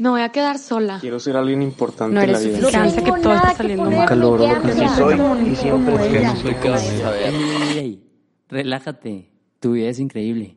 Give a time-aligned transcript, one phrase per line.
[0.00, 0.96] Me voy a quedar sola.
[0.98, 2.70] Quiero ser alguien importante No en la eres vida.
[2.70, 3.98] suficiente, que todo está saliendo mal.
[3.98, 7.16] Nunca logro lo que Así soy y siempre no soy como ella.
[7.26, 8.04] Ey, ey,
[8.48, 9.30] relájate.
[9.58, 10.56] Tu vida es increíble.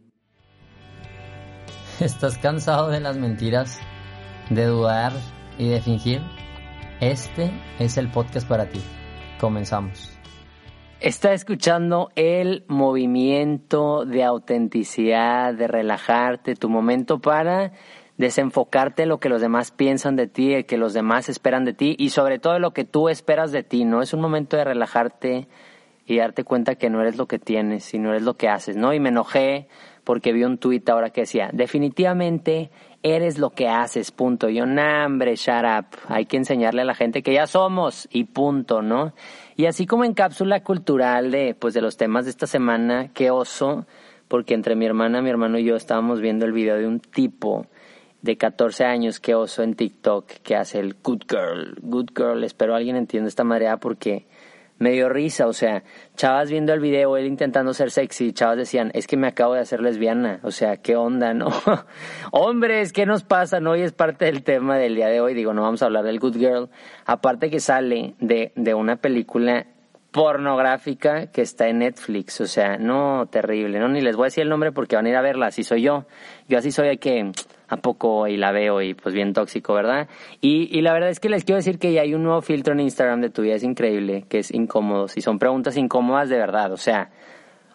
[2.00, 3.82] ¿Estás cansado de las mentiras,
[4.50, 5.12] de dudar
[5.58, 6.22] y de fingir?
[7.02, 8.80] Este es el podcast para ti.
[9.42, 10.18] Comenzamos.
[11.02, 17.74] Está escuchando el movimiento de autenticidad, de relajarte, tu momento para
[18.18, 21.74] desenfocarte en lo que los demás piensan de ti, de que los demás esperan de
[21.74, 24.02] ti y sobre todo lo que tú esperas de ti, ¿no?
[24.02, 25.48] Es un momento de relajarte
[26.06, 28.94] y darte cuenta que no eres lo que tienes, sino eres lo que haces, ¿no?
[28.94, 29.68] Y me enojé
[30.04, 32.72] porque vi un tuit ahora que decía, definitivamente
[33.04, 34.50] eres lo que haces, punto.
[34.50, 35.86] Y yo, nah, hombre, shut up.
[36.08, 39.14] Hay que enseñarle a la gente que ya somos y punto, ¿no?
[39.56, 43.32] Y así como en cápsula cultural de, pues, de los temas de esta semana, qué
[43.32, 43.86] oso,
[44.28, 47.68] porque entre mi hermana, mi hermano y yo estábamos viendo el video de un tipo
[48.24, 52.44] de 14 años, qué oso en TikTok, que hace el good girl, good girl.
[52.44, 54.26] Espero alguien entienda esta marea porque
[54.80, 55.84] me dio risa, o sea,
[56.16, 59.60] chavas viendo el video, él intentando ser sexy, chavas decían, es que me acabo de
[59.60, 61.50] hacer lesbiana, o sea, qué onda, ¿no?
[62.32, 63.60] Hombres, ¿qué nos pasa?
[63.60, 66.20] Hoy es parte del tema del día de hoy, digo, no vamos a hablar del
[66.20, 66.70] Good Girl,
[67.06, 69.68] aparte que sale de, de una película
[70.12, 74.44] pornográfica que está en Netflix, o sea, no, terrible, no, ni les voy a decir
[74.44, 76.06] el nombre porque van a ir a verla, así soy yo,
[76.48, 77.32] yo así soy de que
[77.74, 80.08] a poco y la veo y pues bien tóxico, ¿verdad?
[80.42, 82.74] Y, y la verdad es que les quiero decir que ya hay un nuevo filtro
[82.74, 86.38] en Instagram de tu vida, es increíble, que es incómodo, y son preguntas incómodas de
[86.38, 87.12] verdad, o sea,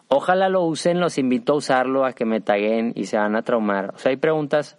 [0.09, 3.43] ojalá lo usen, los invito a usarlo, a que me taguen y se van a
[3.43, 4.79] traumar, o sea, hay preguntas,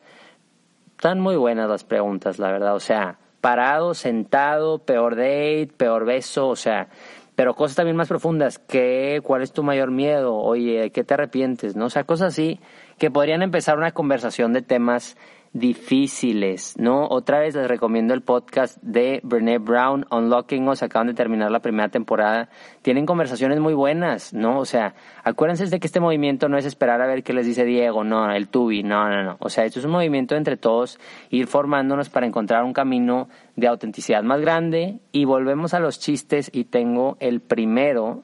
[0.91, 6.49] están muy buenas las preguntas, la verdad, o sea, parado, sentado, peor date, peor beso,
[6.49, 6.89] o sea,
[7.39, 10.35] pero cosas también más profundas, ¿qué, ¿cuál es tu mayor miedo?
[10.35, 11.73] Oye, ¿de qué te arrepientes?
[11.77, 11.85] ¿No?
[11.85, 12.59] O sea, cosas así
[12.97, 15.15] que podrían empezar una conversación de temas
[15.53, 17.07] difíciles, ¿no?
[17.07, 21.59] Otra vez les recomiendo el podcast de Brené Brown, Unlocking Us, acaban de terminar la
[21.59, 22.49] primera temporada.
[22.81, 24.59] Tienen conversaciones muy buenas, ¿no?
[24.59, 27.65] O sea, acuérdense de que este movimiento no es esperar a ver qué les dice
[27.65, 29.37] Diego, no, el tubi, no, no, no.
[29.39, 33.67] O sea, esto es un movimiento entre todos, ir formándonos para encontrar un camino de
[33.67, 38.23] autenticidad más grande y volvemos a los chistes y tengo el primero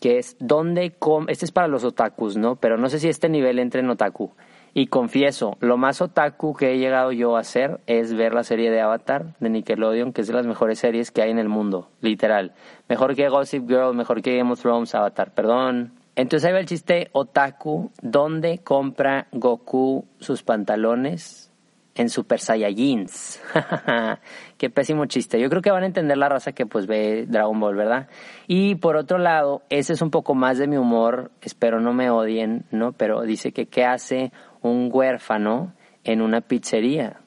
[0.00, 2.56] que es dónde com este es para los otakus, ¿no?
[2.56, 4.32] Pero no sé si este nivel entre en otaku.
[4.74, 8.70] Y confieso, lo más otaku que he llegado yo a hacer es ver la serie
[8.70, 11.90] de Avatar de Nickelodeon, que es de las mejores series que hay en el mundo,
[12.00, 12.52] literal.
[12.88, 15.92] Mejor que Gossip Girl, mejor que Game of Thrones, Avatar, perdón.
[16.16, 21.50] Entonces ahí va el chiste otaku, ¿dónde compra Goku sus pantalones?
[21.94, 23.42] En Super Saiyajins.
[24.56, 25.38] Qué pésimo chiste.
[25.38, 28.08] Yo creo que van a entender la raza que pues ve Dragon Ball, ¿verdad?
[28.46, 32.08] Y por otro lado, ese es un poco más de mi humor, espero no me
[32.08, 32.92] odien, ¿no?
[32.92, 35.74] Pero dice que qué hace un huérfano
[36.04, 37.20] en una pizzería.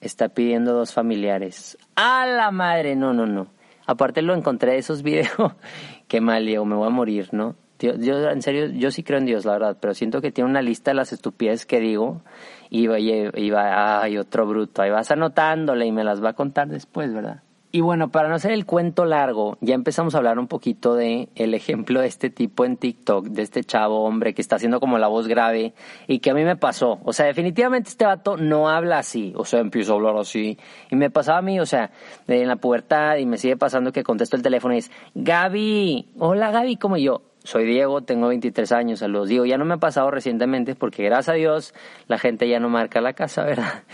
[0.00, 1.78] Está pidiendo dos familiares.
[1.94, 2.96] ¡A la madre!
[2.96, 3.48] No, no, no.
[3.86, 5.30] Aparte lo encontré de esos videos.
[6.08, 7.56] Qué mal, Diego, me voy a morir, ¿no?
[7.78, 10.48] Yo, yo, en serio, yo sí creo en Dios, la verdad, pero siento que tiene
[10.48, 12.22] una lista de las estupideces que digo
[12.70, 16.34] y va, y va, ay, otro bruto, ahí vas anotándole y me las va a
[16.34, 17.42] contar después, ¿verdad?
[17.74, 21.30] Y bueno, para no hacer el cuento largo, ya empezamos a hablar un poquito de
[21.36, 24.98] el ejemplo de este tipo en TikTok, de este chavo hombre que está haciendo como
[24.98, 25.72] la voz grave
[26.06, 27.00] y que a mí me pasó.
[27.02, 30.58] O sea, definitivamente este vato no habla así, o sea, empiezo a hablar así.
[30.90, 31.90] Y me pasaba a mí, o sea,
[32.28, 36.50] en la pubertad y me sigue pasando que contesto el teléfono y es, Gaby, hola
[36.50, 39.30] Gaby, como yo, soy Diego, tengo 23 años, saludos.
[39.30, 41.74] Digo, ya no me ha pasado recientemente porque gracias a Dios
[42.06, 43.84] la gente ya no marca la casa, ¿verdad?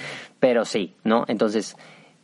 [0.41, 1.27] Pero sí, ¿no?
[1.29, 1.77] Entonces,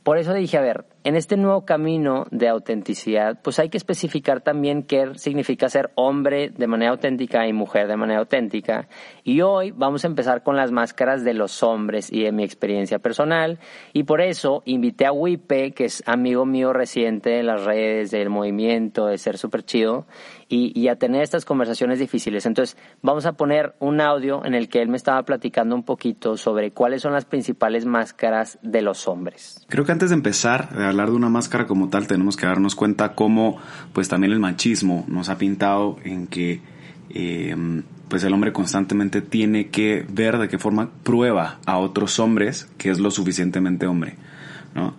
[0.02, 4.40] por eso dije, a ver, en este nuevo camino de autenticidad, pues hay que especificar
[4.40, 8.88] también qué significa ser hombre de manera auténtica y mujer de manera auténtica.
[9.22, 12.98] Y hoy vamos a empezar con las máscaras de los hombres y de mi experiencia
[13.00, 13.58] personal.
[13.92, 18.30] Y por eso invité a Wipe, que es amigo mío reciente de las redes, del
[18.30, 20.06] movimiento, de ser súper chido,
[20.48, 22.46] y, y, a tener estas conversaciones difíciles.
[22.46, 26.36] Entonces, vamos a poner un audio en el que él me estaba platicando un poquito
[26.36, 29.64] sobre cuáles son las principales máscaras de los hombres.
[29.68, 33.14] Creo que antes de empezar hablar de una máscara como tal, tenemos que darnos cuenta
[33.14, 33.58] cómo,
[33.92, 36.60] pues también el machismo nos ha pintado en que,
[37.10, 37.54] eh,
[38.08, 42.90] pues el hombre constantemente tiene que ver de qué forma prueba a otros hombres que
[42.90, 44.16] es lo suficientemente hombre.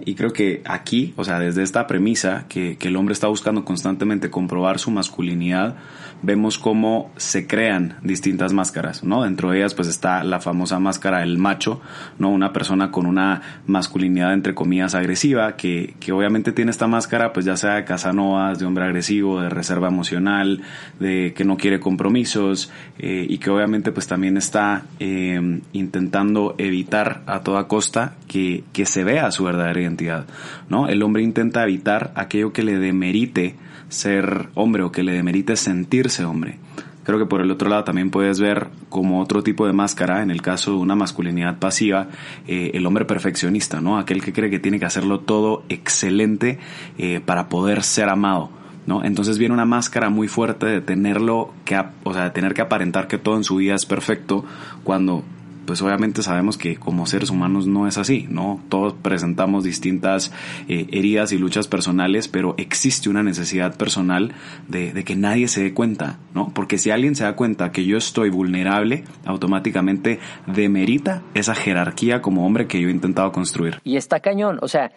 [0.06, 3.66] Y creo que aquí, o sea, desde esta premisa que, que el hombre está buscando
[3.66, 5.76] constantemente comprobar su masculinidad,
[6.22, 9.24] vemos cómo se crean distintas máscaras, ¿no?
[9.24, 11.82] Dentro de ellas pues está la famosa máscara del macho,
[12.18, 12.30] ¿no?
[12.30, 17.46] Una persona con una masculinidad entre comillas agresiva, que, que obviamente tiene esta máscara pues
[17.46, 20.62] ya sea de casanovas, de hombre agresivo, de reserva emocional,
[21.00, 27.24] de que no quiere compromisos eh, y que obviamente pues también está eh, intentando evitar
[27.28, 30.26] a toda costa que, que se vea su verdadera identidad,
[30.70, 30.88] ¿no?
[30.88, 33.56] El hombre intenta evitar aquello que le demerite
[33.90, 36.60] ser hombre o que le demerite sentirse hombre.
[37.06, 40.32] Creo que por el otro lado también puedes ver como otro tipo de máscara, en
[40.32, 42.08] el caso de una masculinidad pasiva,
[42.48, 44.00] eh, el hombre perfeccionista, ¿no?
[44.00, 46.58] Aquel que cree que tiene que hacerlo todo excelente
[46.98, 48.50] eh, para poder ser amado.
[48.88, 49.04] ¿No?
[49.04, 51.52] Entonces viene una máscara muy fuerte de tenerlo
[52.04, 54.46] o sea, de tener que aparentar que todo en su vida es perfecto
[54.84, 55.24] cuando
[55.66, 58.62] pues obviamente sabemos que como seres humanos no es así, ¿no?
[58.70, 60.32] Todos presentamos distintas
[60.68, 64.34] eh, heridas y luchas personales, pero existe una necesidad personal
[64.68, 66.52] de, de, que nadie se dé cuenta, ¿no?
[66.54, 72.46] Porque si alguien se da cuenta que yo estoy vulnerable, automáticamente demerita esa jerarquía como
[72.46, 73.80] hombre que yo he intentado construir.
[73.84, 74.92] Y está cañón, o sea,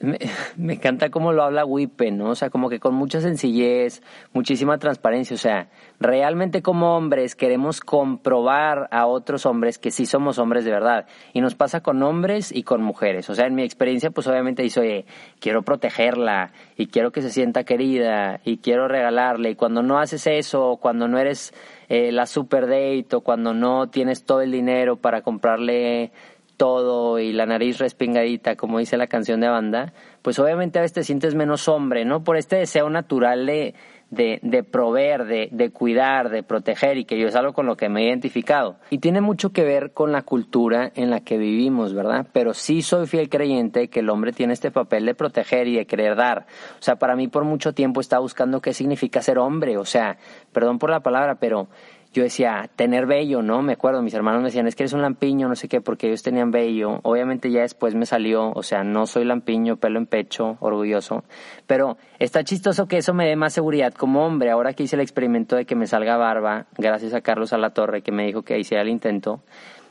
[0.00, 0.18] me,
[0.56, 2.30] me, encanta cómo lo habla Wipe, ¿no?
[2.30, 4.02] O sea, como que con mucha sencillez,
[4.32, 5.34] muchísima transparencia.
[5.34, 5.68] O sea,
[6.00, 11.06] realmente como hombres queremos comprobar a otros hombres que sí somos hombres de verdad.
[11.32, 13.28] Y nos pasa con hombres y con mujeres.
[13.30, 15.06] O sea, en mi experiencia, pues obviamente dice, oye,
[15.40, 19.50] quiero protegerla y quiero que se sienta querida y quiero regalarle.
[19.50, 21.52] Y cuando no haces eso, cuando no eres
[21.88, 26.12] eh, la super date o cuando no tienes todo el dinero para comprarle
[26.58, 30.92] todo y la nariz respingadita, como dice la canción de banda, pues obviamente a veces
[30.92, 32.24] te sientes menos hombre, ¿no?
[32.24, 33.74] Por este deseo natural de,
[34.10, 37.88] de, proveer, de, de, cuidar, de proteger y que yo es algo con lo que
[37.88, 38.76] me he identificado.
[38.90, 42.26] Y tiene mucho que ver con la cultura en la que vivimos, ¿verdad?
[42.32, 45.86] Pero sí soy fiel creyente que el hombre tiene este papel de proteger y de
[45.86, 46.46] querer dar.
[46.78, 50.18] O sea, para mí por mucho tiempo estaba buscando qué significa ser hombre, o sea,
[50.52, 51.68] perdón por la palabra, pero
[52.12, 53.62] yo decía, tener vello, ¿no?
[53.62, 56.08] Me acuerdo, mis hermanos me decían, es que eres un lampiño, no sé qué, porque
[56.08, 57.00] ellos tenían vello.
[57.02, 61.24] Obviamente ya después me salió, o sea, no soy lampiño, pelo en pecho, orgulloso.
[61.66, 64.50] Pero está chistoso que eso me dé más seguridad como hombre.
[64.50, 68.12] Ahora que hice el experimento de que me salga barba, gracias a Carlos Alatorre, que
[68.12, 69.42] me dijo que hiciera el intento,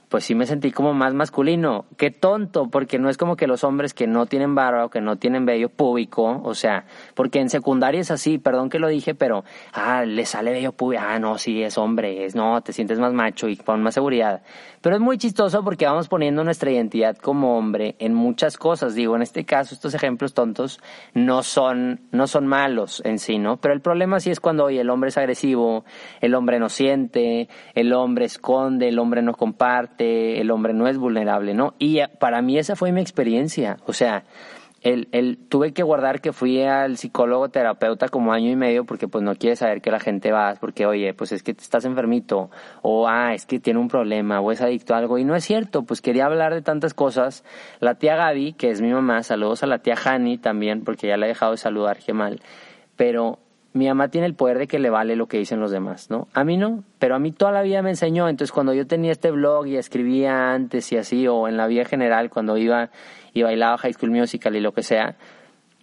[0.10, 1.86] pues sí me sentí como más masculino.
[1.98, 5.02] Qué tonto, porque no es como que los hombres que no tienen barba o que
[5.02, 9.16] no tienen vello púbico, o sea, porque en secundaria es así, perdón que lo dije,
[9.16, 9.44] pero,
[9.74, 13.14] ah, le sale vello púbico, ah, no, sí, es hombre, es, no, te sientes más
[13.14, 14.42] macho y con más seguridad.
[14.82, 18.96] Pero es muy chistoso porque vamos poniendo nuestra identidad como hombre en muchas cosas.
[18.96, 20.80] Digo, en este caso, estos ejemplos tontos
[21.14, 23.58] no son, no son malos en sí, ¿no?
[23.58, 25.84] Pero el problema sí es cuando, oye, el hombre es agresivo,
[26.22, 30.98] el hombre no siente, el hombre esconde, el hombre no comparte, el hombre no es
[30.98, 31.74] vulnerable, ¿no?
[31.80, 33.78] Y para mí esa fue mi experiencia.
[33.86, 34.24] O sea,
[34.82, 39.08] el, el, tuve que guardar que fui al psicólogo terapeuta como año y medio porque
[39.08, 42.50] pues no quiere saber que la gente va, porque oye, pues es que estás enfermito,
[42.82, 45.44] o ah, es que tiene un problema, o es adicto a algo, y no es
[45.44, 47.44] cierto, pues quería hablar de tantas cosas.
[47.80, 51.18] La tía Gaby, que es mi mamá, saludos a la tía Hani también, porque ya
[51.18, 52.42] la he dejado de saludar, qué mal,
[52.96, 53.40] pero
[53.78, 56.28] mi mamá tiene el poder de que le vale lo que dicen los demás, ¿no?
[56.34, 59.12] A mí no, pero a mí toda la vida me enseñó, entonces cuando yo tenía
[59.12, 62.90] este blog y escribía antes y así, o en la vida general, cuando iba
[63.34, 65.16] y bailaba High School Musical y lo que sea,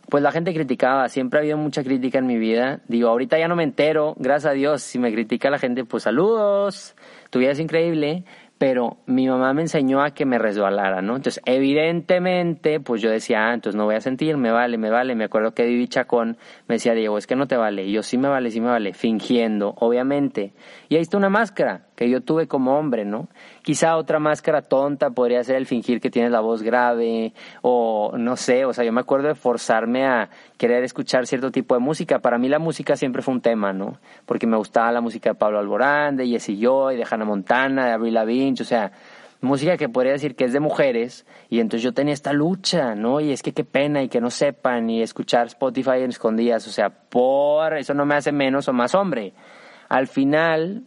[0.09, 2.81] pues la gente criticaba, siempre ha habido mucha crítica en mi vida.
[2.89, 6.03] Digo, ahorita ya no me entero, gracias a Dios, si me critica la gente, pues
[6.03, 6.95] saludos,
[7.31, 8.25] tu vida es increíble,
[8.59, 11.17] pero mi mamá me enseñó a que me resbalara, ¿no?
[11.17, 15.15] Entonces, evidentemente, pues yo decía, ah, entonces no voy a sentir, me vale, me vale.
[15.15, 17.85] Me acuerdo que Vivi Chacón me decía, Diego, es que no te vale.
[17.85, 20.55] Y yo, sí me vale, sí me vale, fingiendo, obviamente.
[20.89, 23.29] Y ahí está una máscara que yo tuve como hombre, ¿no?
[23.63, 27.33] Quizá otra máscara tonta podría ser el fingir que tienes la voz grave
[27.63, 31.75] o no sé, o sea, yo me acuerdo de forzarme a querer escuchar cierto tipo
[31.75, 32.19] de música.
[32.19, 33.99] Para mí la música siempre fue un tema, ¿no?
[34.27, 37.93] Porque me gustaba la música de Pablo Alborán, de Jesse Joy, de Hannah Montana, de
[37.93, 38.93] Avril Lavigne, o sea,
[39.45, 43.21] música que podría decir que es de mujeres y entonces yo tenía esta lucha, ¿no?
[43.21, 46.71] Y es que qué pena y que no sepan y escuchar Spotify en escondidas, o
[46.71, 49.35] sea, por eso no me hace menos o más hombre.
[49.89, 50.83] Al final,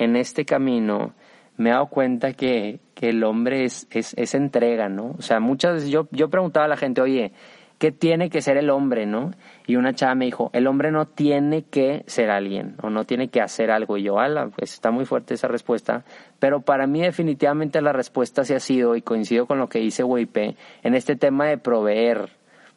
[0.00, 1.12] en este camino,
[1.58, 5.14] me he dado cuenta que, que el hombre es, es, entrega, ¿no?
[5.18, 7.32] O sea, muchas veces yo, yo preguntaba a la gente, oye,
[7.78, 9.32] ¿qué tiene que ser el hombre, no?
[9.66, 13.28] Y una chava me dijo, el hombre no tiene que ser alguien, o no tiene
[13.28, 13.98] que hacer algo.
[13.98, 16.02] Y yo, ala, pues está muy fuerte esa respuesta.
[16.38, 20.02] Pero para mí definitivamente la respuesta se ha sido, y coincido con lo que dice
[20.02, 22.30] WIP, en este tema de proveer,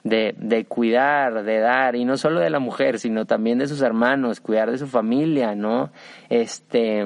[0.03, 3.81] de, de cuidar, de dar, y no solo de la mujer, sino también de sus
[3.81, 5.91] hermanos, cuidar de su familia, ¿no?
[6.29, 7.05] Este,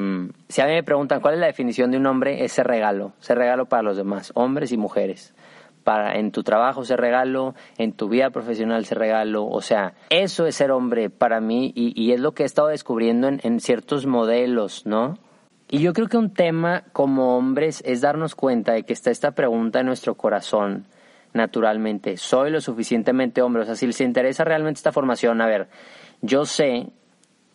[0.50, 3.36] si a mí me preguntan cuál es la definición de un hombre, ese regalo, ese
[3.36, 5.34] regalo para los demás, hombres y mujeres.
[5.84, 10.46] para en tu trabajo ser regalo, en tu vida profesional ser regalo, o sea, eso
[10.46, 13.62] es ser hombre para mí y, y es lo que he estado descubriendo en, en
[13.62, 15.18] ciertos modelos, ¿no?
[15.70, 19.32] Y yo creo que un tema como hombres es darnos cuenta de que está esta
[19.32, 20.88] pregunta en nuestro corazón,
[21.38, 23.64] naturalmente, ¿soy lo suficientemente hombre?
[23.64, 25.70] O sea, si les interesa realmente esta formación, a ver,
[26.22, 26.92] yo sé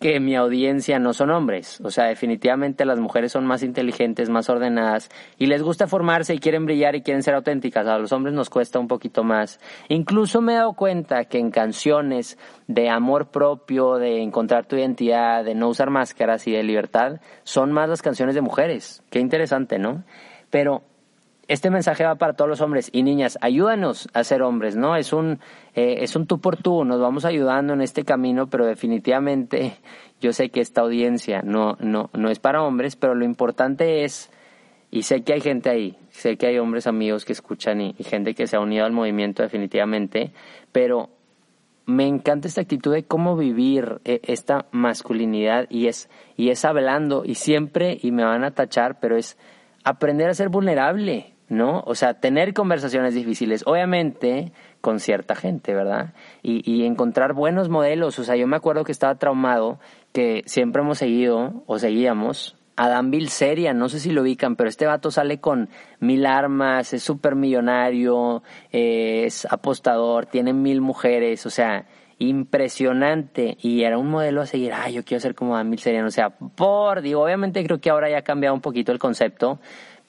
[0.03, 1.81] que mi audiencia no son hombres.
[1.81, 5.09] O sea, definitivamente las mujeres son más inteligentes, más ordenadas
[5.39, 7.87] y les gusta formarse y quieren brillar y quieren ser auténticas.
[7.87, 9.61] A los hombres nos cuesta un poquito más.
[9.89, 12.37] Incluso me he dado cuenta que en canciones
[12.67, 17.71] de amor propio, de encontrar tu identidad, de no usar máscaras y de libertad, son
[17.71, 19.05] más las canciones de mujeres.
[19.09, 20.03] Qué interesante, ¿no?
[20.51, 20.83] Pero
[21.49, 24.97] este mensaje va para todos los hombres y niñas, ayúdanos a ser hombres, ¿no?
[24.97, 25.41] Es un,
[25.75, 29.77] eh, es un tú por tú, nos vamos ayudando en este camino, pero definitivamente
[30.21, 34.31] yo sé que esta audiencia no, no, no es para hombres, pero lo importante es,
[34.91, 38.05] y sé que hay gente ahí, sé que hay hombres amigos que escuchan y, y
[38.05, 40.33] gente que se ha unido al movimiento definitivamente,
[40.71, 41.11] pero
[41.87, 47.25] me encanta esta actitud de cómo vivir eh, esta masculinidad y es, y es hablando,
[47.25, 49.37] y siempre, y me van a tachar, pero es
[49.85, 51.83] aprender a ser vulnerable, ¿no?
[51.87, 56.15] O sea, tener conversaciones difíciles, obviamente con cierta gente, ¿verdad?
[56.43, 58.19] Y, y, encontrar buenos modelos.
[58.19, 59.79] O sea, yo me acuerdo que estaba traumado,
[60.13, 64.69] que siempre hemos seguido o seguíamos a Dan Bilzerian, no sé si lo ubican, pero
[64.69, 65.69] este vato sale con
[66.01, 71.87] mil armas, es súper millonario, es apostador, tiene mil mujeres, o sea,
[72.19, 76.11] impresionante y era un modelo a seguir, ay, yo quiero ser como Dan Bilzerian, o
[76.11, 79.61] sea, por, digo, obviamente creo que ahora ya ha cambiado un poquito el concepto,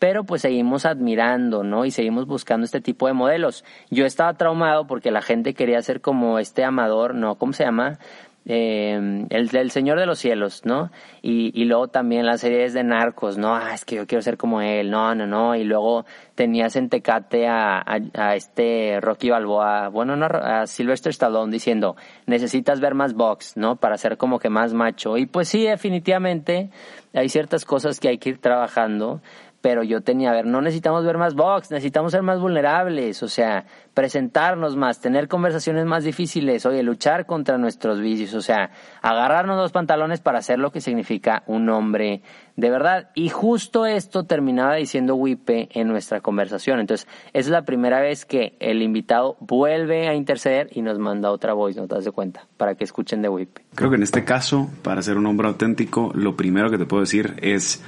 [0.04, 1.86] pero pues seguimos admirando, ¿no?
[1.86, 3.64] Y seguimos buscando este tipo de modelos.
[3.90, 7.36] Yo estaba traumado porque la gente quería ser como este amador, ¿no?
[7.36, 8.00] ¿Cómo se llama?
[8.46, 10.92] Eh, el Señor de los Cielos, ¿no?
[11.22, 13.56] Y, y luego también las series de narcos, ¿no?
[13.56, 15.56] Ah, es que yo quiero ser como él, no, no, no.
[15.56, 16.06] Y luego
[16.36, 21.96] tenías en Tecate a, a, a este Rocky Balboa, bueno, no, a Sylvester Stallone diciendo,
[22.26, 23.78] necesitas ver más box, ¿no?
[23.78, 25.16] Para ser como que más macho.
[25.16, 26.72] Y pues sí, definitivamente
[27.14, 29.22] hay ciertas cosas que hay que ir trabajando,
[29.64, 33.30] pero yo tenía, a ver, no necesitamos ver más box, necesitamos ser más vulnerables, o
[33.30, 39.56] sea, presentarnos más, tener conversaciones más difíciles, oye, luchar contra nuestros vicios, o sea, agarrarnos
[39.58, 42.22] los pantalones para hacer lo que significa un hombre
[42.58, 43.12] de verdad.
[43.16, 46.82] Y justo esto terminaba diciendo Wipe en nuestra conversación.
[46.82, 51.54] Entonces, es la primera vez que el invitado vuelve a interceder y nos manda otra
[51.54, 52.48] voice, ¿no te das de cuenta?
[52.58, 53.62] Para que escuchen de Wipe.
[53.76, 57.00] Creo que en este caso, para ser un hombre auténtico, lo primero que te puedo
[57.00, 57.82] decir es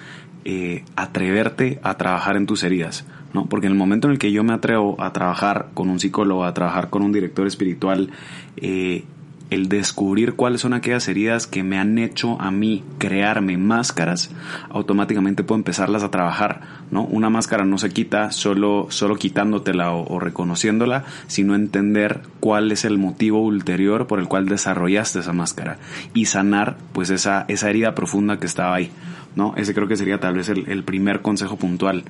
[0.48, 3.48] eh, atreverte a trabajar en tus heridas, ¿no?
[3.48, 6.46] Porque en el momento en el que yo me atrevo a trabajar con un psicólogo,
[6.46, 8.12] a trabajar con un director espiritual,
[8.58, 9.06] eh,
[9.50, 14.30] el descubrir cuáles son aquellas heridas que me han hecho a mí crearme máscaras,
[14.70, 16.62] automáticamente puedo empezarlas a trabajar,
[16.92, 17.04] ¿no?
[17.06, 22.86] Una máscara no se quita solo, solo quitándotela o, o, reconociéndola, sino entender cuál es
[22.86, 25.78] el motivo ulterior por el cual desarrollaste esa máscara
[26.14, 28.92] y sanar pues esa, esa herida profunda que estaba ahí.
[29.36, 29.54] ¿No?
[29.58, 32.04] Ese creo que sería tal vez el, el, primer consejo puntual.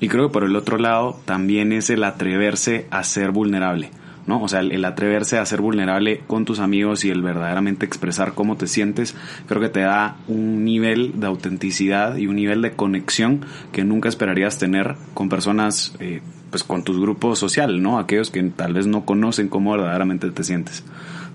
[0.00, 3.90] Y creo que por el otro lado también es el atreverse a ser vulnerable,
[4.26, 4.42] ¿no?
[4.42, 8.56] O sea, el, atreverse a ser vulnerable con tus amigos y el verdaderamente expresar cómo
[8.56, 9.14] te sientes,
[9.46, 14.08] creo que te da un nivel de autenticidad y un nivel de conexión que nunca
[14.08, 17.98] esperarías tener con personas, eh, pues con tu grupo social, ¿no?
[17.98, 20.84] Aquellos que tal vez no conocen cómo verdaderamente te sientes.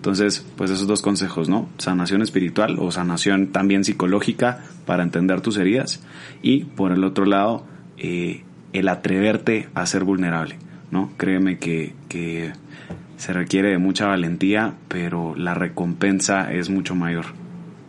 [0.01, 1.69] Entonces, pues esos dos consejos, ¿no?
[1.77, 6.01] Sanación espiritual o sanación también psicológica para entender tus heridas.
[6.41, 7.67] Y por el otro lado,
[7.99, 8.43] eh,
[8.73, 10.57] el atreverte a ser vulnerable,
[10.89, 11.11] ¿no?
[11.17, 12.51] Créeme que, que
[13.17, 17.25] se requiere de mucha valentía, pero la recompensa es mucho mayor.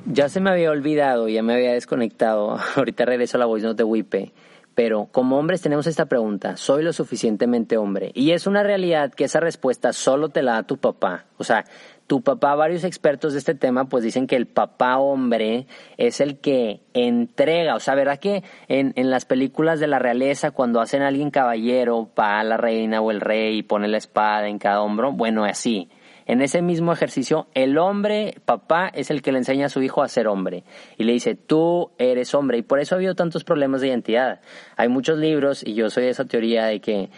[0.04, 2.58] Ya se me había olvidado, ya me había desconectado.
[2.76, 4.32] Ahorita regreso a la voice note de Wipe.
[4.74, 8.10] Pero como hombres tenemos esta pregunta, ¿soy lo suficientemente hombre?
[8.14, 11.26] Y es una realidad que esa respuesta solo te la da tu papá.
[11.36, 11.64] O sea,
[12.12, 15.66] tu papá, varios expertos de este tema, pues dicen que el papá hombre
[15.96, 20.50] es el que entrega, o sea, ¿verdad que en, en las películas de la realeza,
[20.50, 24.48] cuando hacen a alguien caballero, para la reina o el rey y pone la espada
[24.48, 25.12] en cada hombro?
[25.12, 25.88] Bueno, así.
[26.26, 30.02] En ese mismo ejercicio, el hombre, papá, es el que le enseña a su hijo
[30.02, 30.64] a ser hombre.
[30.96, 32.58] Y le dice, tú eres hombre.
[32.58, 34.40] Y por eso ha habido tantos problemas de identidad.
[34.76, 37.10] Hay muchos libros, y yo soy de esa teoría de que,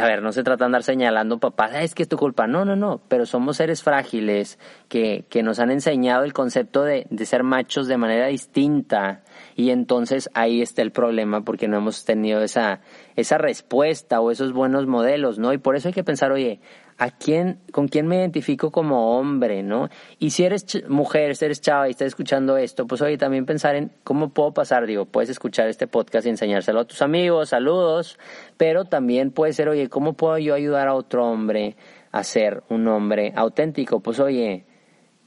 [0.00, 2.46] a ver, no se trata de andar señalando papá, ah, es que es tu culpa.
[2.46, 3.00] No, no, no.
[3.08, 4.58] Pero somos seres frágiles
[4.88, 9.22] que, que nos han enseñado el concepto de, de ser machos de manera distinta.
[9.54, 12.80] Y entonces ahí está el problema porque no hemos tenido esa,
[13.16, 15.52] esa respuesta o esos buenos modelos, ¿no?
[15.52, 16.60] Y por eso hay que pensar, oye,
[16.98, 19.88] ¿a quién, con quién me identifico como hombre, no?
[20.18, 23.76] Y si eres mujer, si eres chava y estás escuchando esto, pues oye, también pensar
[23.76, 28.18] en cómo puedo pasar, digo, puedes escuchar este podcast y enseñárselo a tus amigos, saludos,
[28.56, 31.76] pero también puede ser oye, ¿cómo puedo yo ayudar a otro hombre
[32.12, 34.00] a ser un hombre auténtico?
[34.00, 34.64] Pues oye,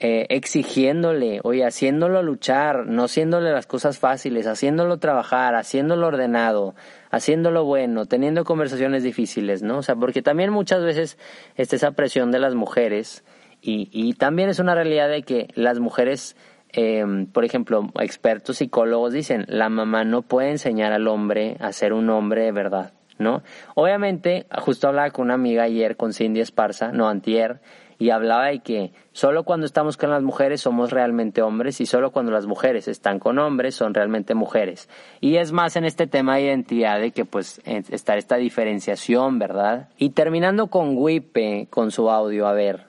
[0.02, 6.74] eh, exigiéndole, oye, haciéndolo luchar, no haciéndole las cosas fáciles, haciéndolo trabajar, haciéndolo ordenado,
[7.10, 9.80] haciéndolo bueno, teniendo conversaciones difíciles, ¿no?
[9.80, 11.18] O sea, porque también muchas veces
[11.56, 13.24] está esa presión de las mujeres
[13.62, 16.36] y, y también es una realidad de que las mujeres,
[16.72, 21.94] eh, por ejemplo, expertos psicólogos dicen, la mamá no puede enseñar al hombre a ser
[21.94, 23.44] un hombre de verdad, ¿no?
[23.75, 27.60] Obviamente, justo hablaba con una amiga ayer, con Cindy Esparza, no, antier,
[28.00, 32.12] y hablaba de que solo cuando estamos con las mujeres somos realmente hombres y solo
[32.12, 34.88] cuando las mujeres están con hombres son realmente mujeres.
[35.20, 39.89] Y es más en este tema de identidad de que pues está esta diferenciación, ¿verdad?
[39.98, 42.86] Y terminando con Wipe, con su audio, a ver,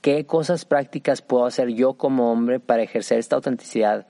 [0.00, 4.06] ¿qué cosas prácticas puedo hacer yo como hombre para ejercer esta autenticidad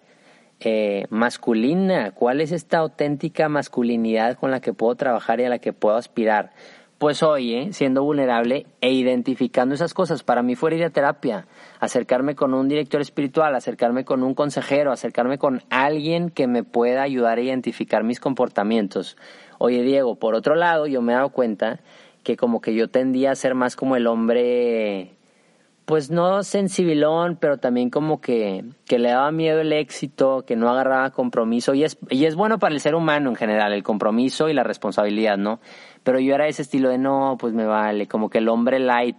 [0.60, 2.10] eh, masculina?
[2.10, 5.96] ¿Cuál es esta auténtica masculinidad con la que puedo trabajar y a la que puedo
[5.96, 6.52] aspirar?
[6.98, 7.72] Pues hoy, ¿eh?
[7.74, 11.46] siendo vulnerable e identificando esas cosas, para mí fue ir a terapia,
[11.78, 17.02] acercarme con un director espiritual, acercarme con un consejero, acercarme con alguien que me pueda
[17.02, 19.18] ayudar a identificar mis comportamientos.
[19.58, 21.80] Oye, Diego, por otro lado, yo me he dado cuenta
[22.22, 25.15] que como que yo tendía a ser más como el hombre
[25.86, 30.68] pues no sensibilón, pero también como que, que le daba miedo el éxito, que no
[30.68, 31.74] agarraba compromiso.
[31.74, 34.64] Y es, y es bueno para el ser humano en general, el compromiso y la
[34.64, 35.60] responsabilidad, ¿no?
[36.02, 39.16] Pero yo era ese estilo de no, pues me vale, como que el hombre light,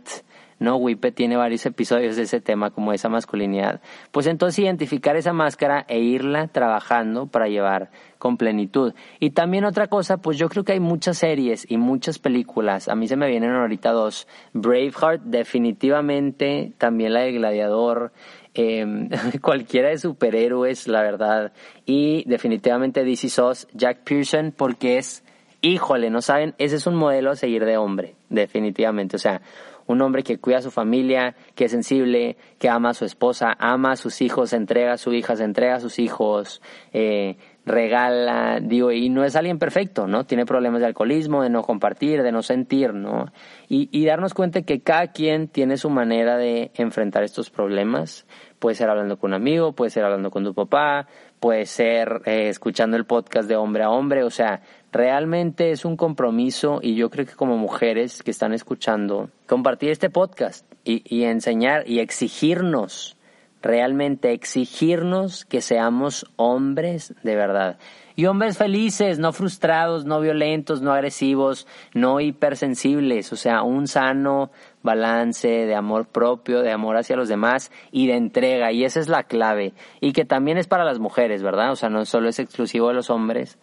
[0.59, 0.77] ¿no?
[0.77, 3.81] Wipe tiene varios episodios de ese tema, como esa masculinidad.
[4.11, 8.93] Pues entonces identificar esa máscara e irla trabajando para llevar con plenitud.
[9.19, 12.87] Y también otra cosa, pues yo creo que hay muchas series y muchas películas.
[12.87, 14.27] A mí se me vienen ahorita dos.
[14.53, 18.11] Braveheart, definitivamente, también la de Gladiador.
[18.53, 19.09] Eh,
[19.41, 21.53] cualquiera de superhéroes, la verdad.
[21.85, 25.23] Y definitivamente DC SOS, Jack Pearson, porque es,
[25.61, 29.15] híjole, no saben, ese es un modelo a seguir de hombre, definitivamente.
[29.15, 29.41] O sea,
[29.87, 33.55] un hombre que cuida a su familia, que es sensible, que ama a su esposa,
[33.57, 36.61] ama a sus hijos, entrega a su hija, se entrega a sus hijos,
[36.93, 40.25] eh, regala, digo, y no es alguien perfecto, ¿no?
[40.25, 43.31] Tiene problemas de alcoholismo, de no compartir, de no sentir, ¿no?
[43.67, 48.25] Y, y darnos cuenta que cada quien tiene su manera de enfrentar estos problemas.
[48.59, 51.07] Puede ser hablando con un amigo, puede ser hablando con tu papá,
[51.39, 55.97] puede ser eh, escuchando el podcast de hombre a hombre, o sea, realmente es un
[55.97, 61.23] compromiso y yo creo que como mujeres que están escuchando, compartir este podcast y, y
[61.23, 63.17] enseñar y exigirnos
[63.61, 67.77] realmente exigirnos que seamos hombres de verdad.
[68.15, 74.49] Y hombres felices, no frustrados, no violentos, no agresivos, no hipersensibles, o sea, un sano
[74.81, 78.71] balance de amor propio, de amor hacia los demás y de entrega.
[78.71, 79.73] Y esa es la clave.
[80.01, 81.71] Y que también es para las mujeres, ¿verdad?
[81.71, 83.59] O sea, no solo es exclusivo de los hombres.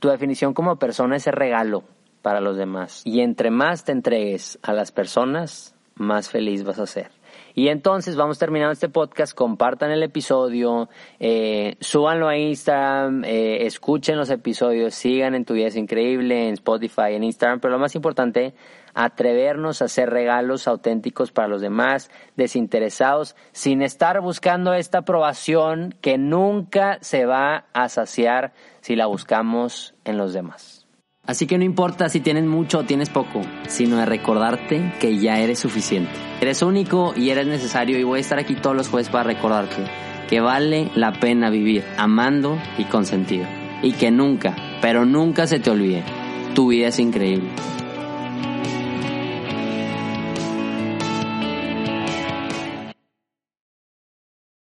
[0.00, 1.84] Tu definición como persona es el regalo
[2.22, 3.02] para los demás.
[3.04, 7.10] Y entre más te entregues a las personas, más feliz vas a ser.
[7.54, 14.16] Y entonces vamos terminando este podcast, compartan el episodio, eh, súbanlo a Instagram, eh, escuchen
[14.16, 17.94] los episodios, sigan en Tu Vida es Increíble, en Spotify, en Instagram, pero lo más
[17.94, 18.54] importante,
[18.94, 26.18] atrevernos a hacer regalos auténticos para los demás, desinteresados, sin estar buscando esta aprobación que
[26.18, 30.86] nunca se va a saciar si la buscamos en los demás.
[31.26, 35.38] Así que no importa si tienes mucho o tienes poco, sino de recordarte que ya
[35.38, 36.12] eres suficiente.
[36.40, 39.84] Eres único y eres necesario y voy a estar aquí todos los jueves para recordarte
[40.30, 43.46] que vale la pena vivir amando y con sentido.
[43.82, 46.04] Y que nunca, pero nunca se te olvide,
[46.54, 47.50] tu vida es increíble.